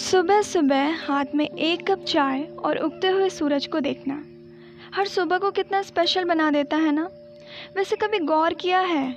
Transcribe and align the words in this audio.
सुबह 0.00 0.40
सुबह 0.42 0.94
हाथ 1.06 1.24
में 1.34 1.44
एक 1.44 1.90
कप 1.90 2.04
चाय 2.04 2.42
और 2.42 2.78
उगते 2.78 3.08
हुए 3.08 3.28
सूरज 3.30 3.66
को 3.66 3.80
देखना। 3.80 4.14
हर 4.94 5.06
सुबह 5.06 5.38
को 5.38 5.50
कितना 5.50 5.82
स्पेशल 5.82 6.24
बना 6.24 6.50
देता 6.50 6.76
है 6.76 6.92
ना? 6.92 7.02
वैसे 7.76 7.96
कभी 7.96 8.18
गौर 8.18 8.54
किया 8.54 8.80
है? 8.80 9.10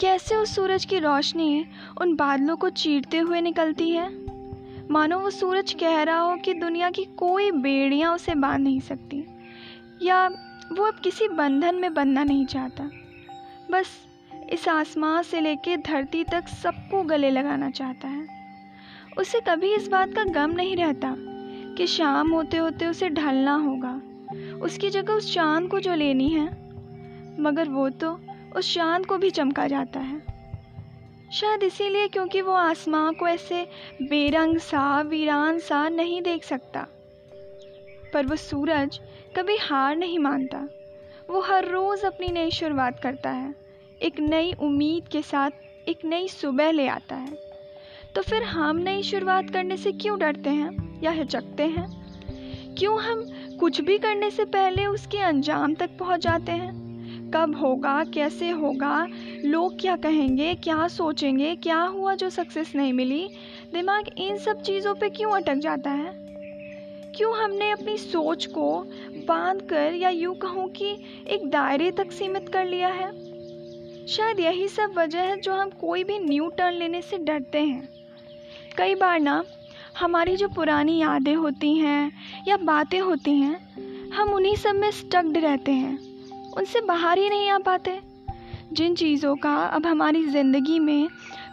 कैसे 0.00 0.36
उस 0.36 0.54
सूरज 0.54 0.84
की 0.84 0.98
रोशनी 0.98 1.66
उन 2.00 2.14
बादलों 2.16 2.56
को 2.56 2.68
चीरते 2.68 3.18
हुए 3.18 3.40
निकलती 3.40 3.90
है? 3.90 4.08
मानो 4.90 5.18
वो 5.18 5.30
सूरज 5.30 5.72
कह 5.72 6.02
रहा 6.02 6.18
हो 6.18 6.36
कि 6.36 6.54
दुनिया 6.54 6.90
की 6.90 7.04
कोई 7.04 7.50
बेड़ियाँ 7.50 8.14
उसे 8.14 8.34
बाँध 8.34 8.60
नहीं 8.60 8.80
सकती, 8.80 9.24
या 10.02 10.26
वो 10.72 10.84
अब 10.84 10.94
किसी 10.94 11.28
बंधन 11.28 11.74
में 11.74 11.94
बंधना 11.94 12.24
नहीं 12.24 12.46
चाहता। 12.46 12.90
बस 13.70 13.86
इस 14.50 14.68
आसमां 14.68 15.22
से 15.22 15.40
लेके 15.40 15.76
धरती 15.76 16.24
तक 16.24 16.48
सबको 16.48 17.02
गले 17.02 17.30
लगाना 17.30 17.70
चाहता 17.70 18.08
है। 18.08 18.43
उसे 19.18 19.40
कभी 19.40 19.74
इस 19.74 19.88
बात 19.88 20.14
का 20.14 20.24
गम 20.24 20.50
नहीं 20.50 20.76
रहता 20.76 21.16
कि 21.74 21.86
शाम 21.86 22.32
होते 22.32 22.56
होते 22.56 22.86
उसे 22.86 23.08
ढलना 23.08 23.54
होगा। 23.54 24.02
उसकी 24.62 24.90
जगह 24.90 25.12
उस 25.12 25.34
चाँद 25.34 25.68
को 25.68 25.80
जो 25.80 25.94
लेनी 25.94 26.28
है, 26.28 26.46
मगर 27.40 27.68
वो 27.68 27.90
तो 27.90 28.20
उस 28.56 28.74
चाँद 28.74 29.06
को 29.06 29.18
भी 29.18 29.30
चमका 29.30 29.66
जाता 29.66 30.00
है। 30.00 30.22
शायद 31.32 31.62
इसीलिए 31.62 32.08
क्योंकि 32.08 32.40
वो 32.40 32.52
आसमां 32.52 33.12
को 33.12 33.28
ऐसे 33.28 33.68
बेरंग 34.02 34.58
सा, 34.58 35.00
वीरान 35.00 35.58
सा 35.58 35.88
नहीं 35.88 36.22
देख 36.22 36.44
सकता। 36.44 36.86
पर 38.14 38.26
वो 38.26 38.36
सूरज 38.36 39.00
कभी 39.36 39.56
हार 39.56 39.96
नहीं 39.96 40.18
मानता। 40.18 40.68
वो 41.30 41.40
हर 41.40 41.68
रोज़ 41.68 42.06
अपनी 42.06 42.28
नई 42.28 42.50
शुरुआत 42.50 43.00
करता 43.02 43.30
है। 43.30 43.54
एक 44.02 44.20
नई 44.20 44.52
उम्मीद 44.52 45.08
के 45.08 45.22
साथ 45.22 45.50
एक 45.88 45.98
नई 46.04 46.28
सुबह 46.28 46.70
ले 46.70 46.88
आता 46.88 47.16
है। 47.16 47.53
तो 48.14 48.22
फिर 48.22 48.42
हम 48.42 48.76
नई 48.76 49.02
शुरुआत 49.02 49.50
करने 49.50 49.76
से 49.76 49.92
क्यों 49.92 50.18
डरते 50.18 50.50
हैं 50.50 51.00
या 51.02 51.10
हिचकते 51.10 51.62
हैं? 51.62 52.04
क्यों 52.78 53.00
हम 53.00 53.26
कुछ 53.60 53.80
भी 53.80 53.98
करने 53.98 54.30
से 54.30 54.44
पहले 54.44 54.86
उसके 54.86 55.18
अंजाम 55.18 55.74
तक 55.74 55.90
पहुँच 55.98 56.20
जाते 56.20 56.52
हैं? 56.52 56.84
कब 57.30 57.56
होगा, 57.56 58.04
कैसे 58.04 58.50
होगा? 58.50 59.08
लोग 59.44 59.80
क्या 59.80 59.96
कहेंगे, 59.96 60.54
क्या 60.54 60.88
सोचेंगे, 60.88 61.56
क्या 61.56 61.80
हुआ 61.80 62.14
जो 62.14 62.30
सक्सेस 62.30 62.72
नहीं 62.74 62.92
मिली? 62.92 63.28
दिमाग 63.72 64.04
इन 64.18 64.38
सब 64.38 64.62
चीज़ों 64.62 64.94
पे 64.94 65.08
क्यों 65.08 65.30
अटक 65.30 65.54
जाता 65.54 65.90
है? 65.90 66.12
क्यों 67.16 67.36
हमने 67.36 67.70
अपनी 67.70 67.98
सोच 67.98 68.46
को 68.46 68.86
बाँध 69.28 69.62
कर 69.62 69.94
या 69.94 70.08
यूँ 70.08 70.34
कहूँ 70.34 70.68
कि 70.68 70.96
एक 71.28 71.50
दायरे 71.50 71.90
तक 71.90 72.12
सीमित 72.12 72.48
कर 72.48 72.64
लिया 72.64 72.88
है? 72.88 73.34
शायद 74.06 74.40
यही 74.40 74.68
सब 74.68 74.94
वजह 74.98 75.20
है 75.20 75.40
जो 75.40 75.54
हम 75.54 75.70
कोई 75.70 76.04
भी 76.04 76.18
न्यू 76.18 76.48
टर्न 76.48 76.74
लेने 76.74 77.02
से 77.02 77.18
डरते 77.18 77.58
हैं। 77.58 78.03
कई 78.78 78.94
बार 78.94 79.20
ना, 79.20 79.44
हमारी 80.00 80.36
जो 80.36 80.48
पुरानी 80.48 80.98
यादें 80.98 81.34
होती 81.34 81.74
हैं 81.78 82.12
या 82.48 82.56
बातें 82.56 83.00
होती 83.00 83.30
हैं, 83.30 83.56
हम 84.10 84.32
उन्हीं 84.32 84.56
सब 84.56 84.74
में 84.74 84.90
स्टक्ड 84.90 85.38
रहते 85.38 85.72
हैं। 85.72 85.98
उनसे 86.56 86.80
बाहर 86.80 87.18
ही 87.18 87.28
नहीं 87.28 87.50
आ 87.50 87.58
पाते। 87.58 88.00
जिन 88.72 88.94
चीज़ों 88.94 89.36
का 89.36 89.54
अब 89.54 89.86
हमारी 89.86 90.24
ज़िंदगी 90.26 90.78
में 90.78 91.08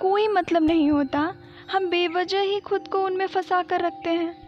कोई 0.00 0.28
मतलब 0.28 0.62
नहीं 0.62 0.90
होता, 0.90 1.34
हम 1.72 1.86
बेवजह 1.86 2.40
ही 2.40 2.60
खुद 2.60 2.88
को 2.88 3.04
उनमें 3.04 3.26
फंसा 3.26 3.62
कर 3.62 3.80
रखते 3.80 4.10
हैं। 4.10 4.44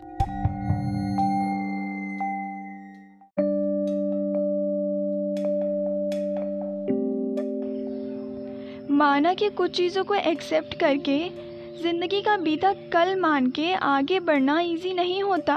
माना 8.91 9.34
कि 9.34 9.48
कुछ 9.48 9.77
चीज़ों 9.77 10.05
को 10.05 10.14
एक्सेप्ट 10.14 10.75
करके 10.75 11.45
ज़िंदगी 11.77 12.20
का 12.22 12.36
बीता 12.36 12.72
कल 12.92 13.14
मान 13.20 13.46
के 13.50 13.72
आगे 13.74 14.19
बढ़ना 14.20 14.58
इजी 14.60 14.92
नहीं 14.94 15.22
होता। 15.22 15.56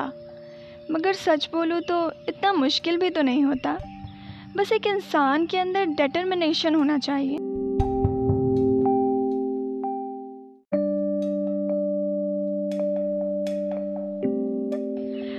मगर 0.92 1.14
सच 1.14 1.50
बोलूँ 1.52 1.80
तो 1.82 2.00
इतना 2.30 2.52
मुश्किल 2.54 2.98
भी 2.98 3.10
तो 3.10 3.22
नहीं 3.22 3.44
होता। 3.44 3.78
बस 4.58 4.72
एक 4.72 4.88
इंसान 4.88 5.46
के 5.46 5.58
अंदर 5.58 5.86
डिटर्मिनेशन 5.86 6.76
होना 6.76 6.98
चाहिए। 6.98 7.38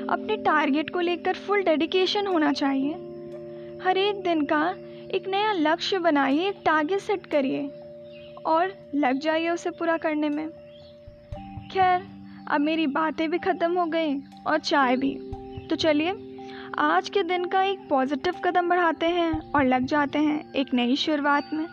अपने 0.07 0.37
टारगेट 0.37 0.91
को 0.91 1.01
लेकर 1.01 1.35
फुल 1.37 1.63
डेडिकेशन 1.63 2.27
होना 2.27 2.53
चाहिए। 2.53 2.93
हर 3.85 3.99
एक 3.99 4.23
दिन 4.23 4.45
का 4.45 4.63
एक 5.15 5.29
नया 5.29 5.53
लक्ष्य 5.53 5.99
बनाइए, 5.99 6.49
एक 6.49 6.63
टारगेट 6.65 7.01
सेट 7.01 7.27
करिए। 7.27 7.69
और 8.47 8.73
लग 8.95 9.19
जाइए 9.19 9.49
उसे 9.49 9.71
पूरा 9.71 9.97
करने 9.97 10.29
में। 10.29 10.49
खैर, 11.71 12.03
अब 12.49 12.61
मेरी 12.61 12.87
बातें 12.87 13.31
भी 13.31 13.39
ख़त्म 13.39 13.79
हो 13.79 13.87
गई 13.87 14.15
और 14.47 14.59
चाय 14.59 14.97
भी। 14.97 15.15
तो 15.71 15.77
चलिए, 15.77 16.15
आज 16.79 17.09
के 17.09 17.23
दिन 17.23 17.45
का 17.45 17.63
एक 17.63 17.79
पॉजिटिव 17.89 18.35
कदम 18.45 18.69
बढ़ाते 18.69 19.07
हैं 19.07 19.53
और 19.53 19.65
लग 19.65 19.85
जाते 19.85 20.19
हैं 20.19 20.53
एक 20.53 20.75
नई 20.75 20.97
शुरुआत 20.97 21.51
में। 21.53 21.67